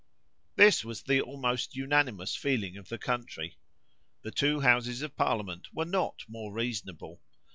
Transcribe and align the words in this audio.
This 0.55 0.83
was 0.83 1.03
the 1.03 1.21
almost 1.21 1.75
unanimous 1.75 2.35
feeling 2.35 2.75
of 2.75 2.89
the 2.89 2.97
country. 2.97 3.59
The 4.23 4.31
two 4.31 4.61
Houses 4.61 5.03
of 5.03 5.15
Parliament 5.15 5.67
were 5.75 5.85
not 5.85 6.23
more 6.27 6.51
reasonable. 6.51 7.21